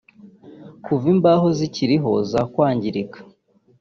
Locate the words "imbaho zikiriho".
1.13-2.11